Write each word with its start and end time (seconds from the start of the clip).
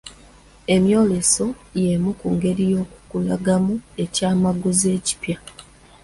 Emyoleso 0.75 1.45
y'emu 1.81 2.11
ku 2.19 2.27
ngeri 2.35 2.63
y'okulangamu 2.73 3.73
ekyamaguzi 4.03 4.87
ekipya. 4.97 5.37